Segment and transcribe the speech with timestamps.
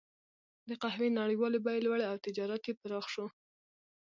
[0.69, 3.25] د قهوې نړیوالې بیې لوړې او تجارت یې پراخ شو.